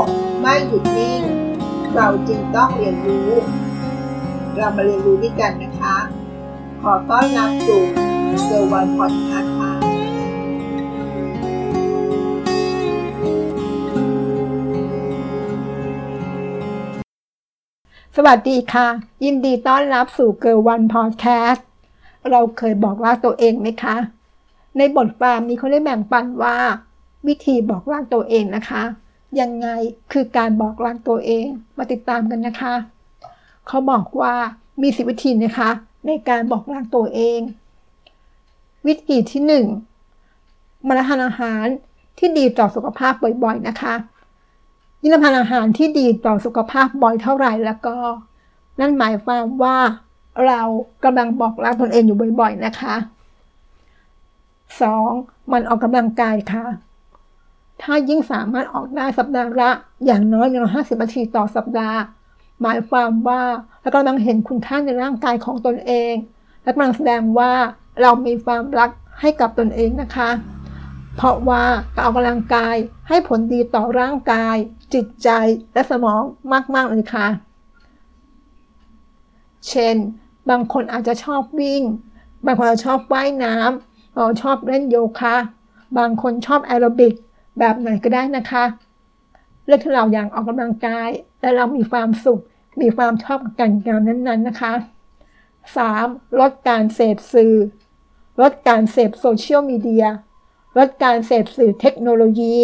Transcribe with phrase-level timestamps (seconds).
[0.00, 0.02] ก
[0.40, 1.22] ไม่หยุดนิ่ง
[1.94, 3.30] เราจึงต้องเรียนรู้
[4.56, 5.96] เรามาเรียนรู้ด้วยกันนะคะ
[6.82, 7.82] ขอต้อนรับสู่
[8.44, 9.72] เกิร์ลวันพอดแคสต์ค่ะ
[18.16, 18.88] สวัสดีค่ะ
[19.24, 21.66] ยินดีต้อนรับสู่เกิร์ลวันพอดแคสต์
[22.30, 23.96] เราเคยบอกรักตัวเองไหมคะ
[24.76, 26.56] ในบทความนี้เขาได้แบ่งปันว่า
[27.26, 28.82] วิธีบอกรักตัวเองนะคะ
[29.40, 29.68] ยังไง
[30.12, 31.46] คือการบอกรักตัวเอง
[31.78, 32.74] มาติดตามกันนะคะ
[33.68, 34.34] เขาบอกว่า
[34.82, 35.70] มีสิวิธีนะคะ
[36.06, 37.40] ในการบอกรักตัวเอง
[38.86, 39.66] วิธีที่หนึ่ง
[40.86, 41.64] มาทานอาหาร
[42.18, 43.12] ที่ดีต่อสุขภาพ
[43.44, 43.94] บ่อยๆนะคะ
[45.00, 47.96] ยิ่งรับทานอาหารที่ดีต่อสุขภาพบ่อยเท่าไหร่แล้วก็
[48.80, 49.76] นั่นหมายความว่า
[50.46, 50.60] เรา
[51.04, 52.94] กำลังบอกรักตนเองอยู่บ่อยๆนะคะ
[54.68, 55.52] 2.
[55.52, 56.64] มันออกกำลังกายค่ะ
[57.82, 59.70] ถ้ายิ่งสามารถออกได้สัปดาห์ละ
[60.06, 61.98] อย่างน้อยอย่างห้าสิบนาทีต่อสัปดาห์
[62.62, 63.42] หมายความว่า
[63.80, 66.14] เรากำลังเห็นคุณค่าในร่างกายของตนเอง
[66.62, 67.52] และกำลังแสดงว่า
[68.02, 68.90] เรามีความรัก
[69.20, 70.30] ให้กับตนเองนะคะ
[71.16, 72.76] เพราะว่าการออกกำลังกาย
[73.08, 74.56] ให้ผลดีต่อร่างกาย
[74.94, 75.28] จิตใจ
[75.74, 76.22] และสมอง
[76.74, 77.26] มากๆเลยค่ะ
[79.68, 79.96] เช่น
[80.50, 81.82] บางคนอาจจะชอบวิ่ง
[82.44, 85.36] บางคนอาจจะชอบว่ายน้ำชอบเล่นโยคะ
[85.98, 87.14] บางคนชอบแอโรบิก
[87.58, 88.64] แบบไหนก็ได้นะคะ
[89.66, 91.08] เลือกที่เราอยากออกกำลังกาย
[91.40, 92.42] และเรามีความสุข
[92.80, 94.74] มีความชอบกับการงานนั้นๆนะคะ
[95.56, 96.40] 3.
[96.40, 97.54] ลดการเสพสื่อ
[98.40, 100.06] ลดการเสพโซเชียลมีเดีย
[100.78, 102.56] ลดการเสพสื่อเทคโนโลยี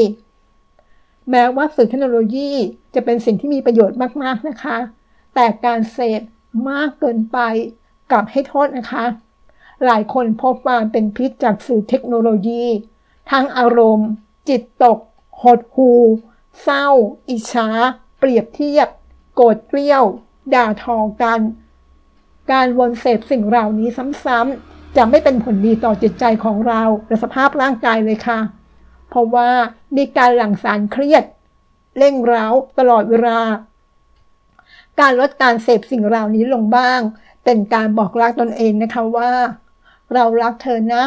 [1.31, 2.51] แม้ว่าสื่อเทคโนโลยี
[2.95, 4.77] จะเป็นสิ่งที่มีประโยชน์มากๆนะคะ
[5.35, 6.21] แต่การเสพ
[6.69, 7.39] มากเกินไป
[8.11, 9.05] กลับให้โทษนะคะ
[9.87, 12.65] หลายคนพบควาเป็นพิษจากสื่อเทคโนโลยี
[13.31, 14.11] ทั้งอารมณ์
[14.51, 14.99] จิตตก
[15.43, 15.93] หดหู
[16.63, 16.87] เศร้า
[17.31, 17.69] อิจฉา
[18.19, 18.89] เปรียบเทียบ
[19.35, 20.05] โกรธเกลี้ยว
[20.55, 21.41] ด่าทอกัน
[22.53, 23.89] การวนเสพสิ่งเหล่านี้
[24.25, 28.41] ซ้ำๆ จะไม่เป็นผลดีต่อจิตใจของเราและสภาพร่างกายเลยค่ะ
[29.09, 29.49] เพราะว่า
[29.97, 31.25] มีการหลั่งสารเครียด
[31.99, 32.47] เร่งร้า
[32.79, 33.41] ตลอดเวลา
[35.01, 37.01] การลดการเสพสิ่งเหล่านี้ลงบ้าง
[37.45, 39.33] เป็นการบอกรักตนเองนะคะว่า
[40.15, 41.05] เรารักเธอนะ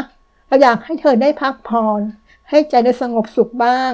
[0.48, 2.02] เราอยากให้เธอได้พักผ่อน
[2.50, 3.92] ให้ใจได้สงบสุขบ้าง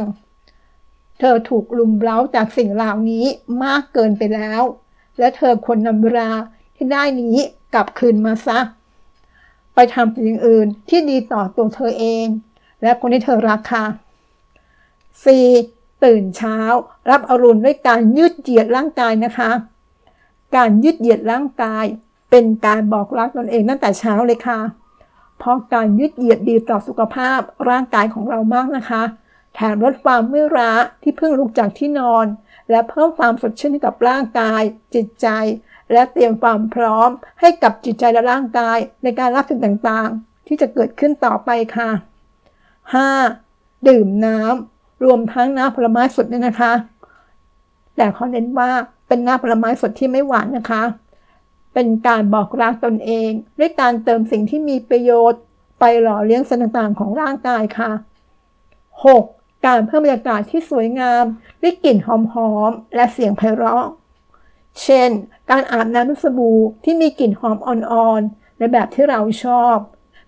[1.20, 3.26] เธอถูกลุมเล้าจากสิ่งเหล่านี้
[3.64, 4.62] มากเกินไปแล้ว
[5.20, 6.30] และเธอควรนำเวลา
[6.76, 7.38] ที่ได้นี้
[7.74, 8.60] กลับคืนมาซะ
[9.74, 12.26] ไปทำสิ่งอื่นที่ดีต่อตัวเธอเอง
[12.82, 13.86] และคนที่เธอรักค่ะ
[15.14, 16.04] 4.
[16.04, 16.58] ตื่นเช้า
[17.10, 19.52] รับอรุณด้วยการยืดเหยียดร่างกายนะคะ
[20.56, 21.86] การยืดเหยียดร่างกาย
[22.30, 24.60] เป็นการบอกรักตนเองตั้งแต่เช้าเลยค่ะ
[25.40, 27.40] เพราะการยืดเหยียดดีต่อสุขภาพ
[27.70, 29.04] ร่างกายของเรามากนะคะ
[29.56, 32.26] แถมลดความเมื่อยล้าที่เพิ่งลุกจากที่นอน
[32.70, 34.62] และเพิ่มความสดชื่นให้กับร่างกาย
[34.96, 35.28] จิตใจ
[35.92, 41.90] และเตรียมความพร้อม ให้กับจิตใจและร่างกายในการรับสิ่งต่างๆ ที่จะเกิดขึ้นต่อไปค่ะ
[43.10, 43.88] 5.
[43.88, 46.74] ดื่มน้ำรวมทั้งน้ำผลไม้สดเนี่ยนะคะ
[47.96, 48.72] แต่ขอเน้นว่า
[49.08, 50.84] เป็นน้ำผลไม้สดที่ไม่หวานนะคะ
[51.74, 55.42] เป็นการบอกรักตนเอง ด้วยการเติมสิ่งที่มีประโยชน์
[55.80, 57.92] ไปหล่อเลี้ยงส่วนต่างๆของร่างกายค่ะ
[58.98, 59.66] 6.
[59.66, 61.24] การเพิ่มบรรยากาศที่สวยงาม
[61.62, 62.10] ด้วยกลิ่นห
[62.50, 63.88] อมๆและเสียงไพเราะ
[64.84, 65.10] เช่น
[65.50, 69.78] การอาบน้ำด้วยสบู่ที่มีกลิ่นหอมอ่อนๆในแบบที่เราชอบ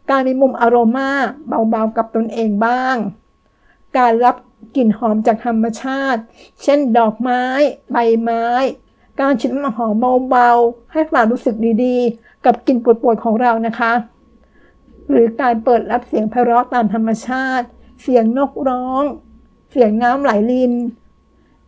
[0.09, 1.11] การมีมุมอารมา
[1.69, 2.95] เบาๆกับตนเองบ้าง
[3.97, 4.35] การรับ
[4.75, 6.21] กลิ่นหอมจากธรรมชาติ
[6.63, 7.43] เช่น ดอกไม้
[7.91, 8.45] ใบไม้
[9.19, 13.93] การฉีดน้ำหอมเบาๆ ให้ความรู้สึกดีๆ กับกลิ่นปวดๆของเรานะคะ
[15.09, 17.67] หรือการเปิดรับเสียงไพเราะตามธรรมชาติ
[18.01, 19.03] เสียงนกร้อง
[19.71, 20.73] เสียงน้ำไหลลิน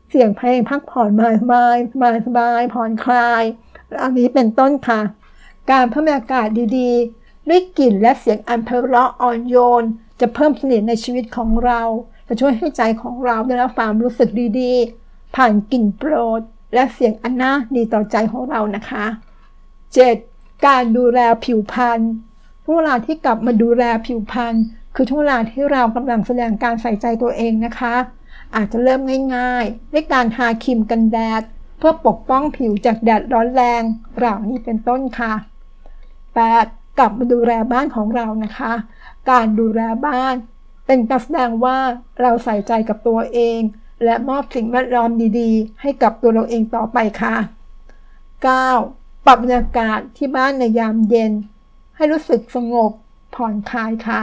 [0.09, 1.09] เสียงเพลงพักผ่อน
[1.41, 3.43] สบายสบายสบายผ่อนคลาย
[4.01, 5.01] อันนี้เป็นต้นค่ะ
[5.71, 9.83] การเพิ่มบรรยากาศดีๆ ด้วยกลิ่นและเสียงอันไพเราะอ่อนโยน
[10.19, 11.81] จะเพิ่มเสน่ห์ในชีวิตของเรา
[12.27, 14.29] จะช่วยให้ใจของเราได้รับความรู้สึก
[14.59, 16.41] ดีๆ ผ่านกลิ่นโปรด
[16.73, 19.05] และเสียงอันน่าดีต่อใจของเรานะคะ
[19.85, 20.65] 7.
[20.67, 21.99] การดูแลผิวพรรณ
[22.63, 24.53] ช่วงเวลาที่กลับมาดูแลผิวพรรณ
[24.95, 27.95] คือช่วงเวลาที่เรากำลังแสดงการใส่ใจตัวเองนะคะ
[28.55, 29.01] อาจจะเริ่ม
[29.35, 31.43] ง่ายๆ ด้วยการทาครีมกันแดด
[31.77, 33.81] เพื่อปกป้องผิวจากแดดร้อนแรง
[34.17, 35.33] เหล่านี้เป็นต้นค่ะ
[36.15, 36.99] 8.
[36.99, 38.73] กลับมาดูแลบ้านของเรานะคะ
[39.31, 40.35] การดูแลบ้าน
[40.85, 41.77] เป็นการแสดงว่า
[42.21, 43.59] เราใส่ใจกับตัวเอง
[44.03, 45.09] และมอบสิ่งแวดล้อม
[45.39, 47.35] ดีๆ ให้กับตัวเราเองต่อไปค่ะ
[48.45, 49.25] 9.
[49.25, 51.31] ปรับบรรยากาศที่บ้านในยามเย็น
[51.95, 52.91] ให้รู้สึกสงบ
[53.35, 54.21] ผ่อนคลายค่ะ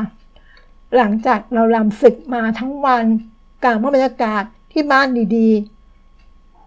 [0.97, 3.05] หลังจากเราลำศึกมาทั้งวัน
[3.65, 5.07] การมอบบรรยากาศที่บ้าน
[5.37, 5.51] ดี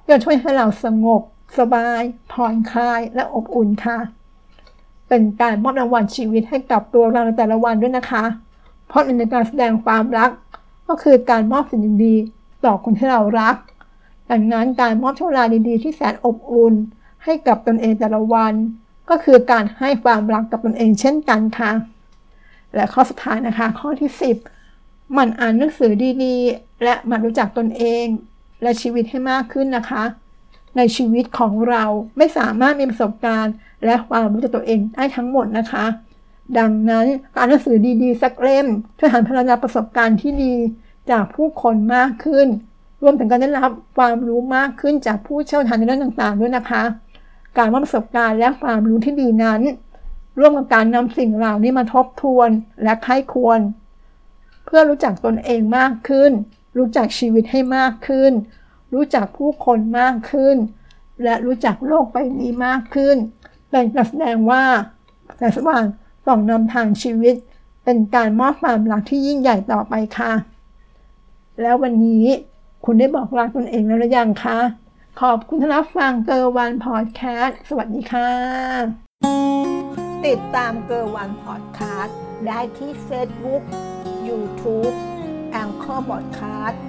[0.10, 1.22] จะช่วยให้เราสงบ
[1.58, 2.02] สบาย
[2.32, 3.98] ผ่อนคลายและอบอุ่นค่ะ
[5.08, 8.24] เป็นการมอบรางวัลชีวิตให้กับตัวเราในแต่ละวันด้วยนะคะ
[8.88, 10.32] เพราะในการแสดงความรัก
[10.88, 13.56] ก็คือการมอบสิ่งดีๆ ต่อคนที่เรารัก
[14.32, 16.74] ดังนั้นการมอบช่วงเวลาดีๆ ที่แสนอบอุ่น
[17.24, 18.54] ให้กับตนเองแต่ละวัน
[19.10, 21.72] ก็คือการให้ความรักกับตนเองเช่นกันค่ะ
[22.76, 24.12] และข้อสุดท้ายนะคะ ข้อที่
[24.64, 25.92] 10 มันอ่านหนังสือ
[26.24, 28.06] ดีๆ และมันรู้จักตนเอง
[28.62, 30.04] และชีวิตให้มากขึ้นนะคะ
[30.78, 31.84] ในชีวิตของเรา
[32.18, 33.54] ไม่สามารถมีประสบการณ์
[33.86, 35.86] และความรู้จักตัวเองได้ทั้งหมดนะคะ
[36.58, 37.06] ดังนั้น
[37.36, 38.68] การอ่านหนังสือดีๆ สักเล่ม
[38.98, 40.54] ช่วยทำให้เราได้ประสบการณ์ที่ดี
[41.12, 42.48] จากผู้คนมากขึ้น
[43.02, 46.84] รวมถึงการได้รับความรู้มากขึ้นจากผู้เชี่ยวชาญในเรื่องต่างๆด้วยนะคะ
[47.58, 49.62] การมอบประสบการณ์และความรู้ที่ดีนั้น
[50.40, 52.50] ร่วมกับการนำสิ่งเหล่านี้มาทบทวน
[52.84, 53.60] และไข้ควร
[54.66, 56.32] เพื่อรู้จักตนเองมากขึ้น
[56.78, 58.32] รู้จักชีวิตให้มากขึ้น
[58.94, 60.56] รู้จักผู้คนมากขึ้น
[61.24, 63.18] และรู้จักโลกใบนี้มากขึ้น
[63.70, 64.64] เป็นการแสดงว่า
[65.38, 65.84] แสงสว่าง
[66.26, 67.36] ส่องนำทางชีวิต
[67.84, 70.32] เป็นการมอบความรักที่ยิ่งใหญ่ต่อไปค่ะ
[71.62, 72.26] แล้ววันนี้
[72.86, 74.60] คุณได้บอกรักตนเองแล้วหรือยังคะ
[75.22, 78.30] ขอบคุณที่รับฟังเกิร์ลวันพอดแคสต์สวัสดีค่ะ
[80.26, 82.18] ติดตามเกิร์ลวันพอดแคสต์
[82.48, 83.64] ได้ที่ Facebook
[84.28, 84.96] YouTube
[85.52, 86.82] Anchor พอดแคสต์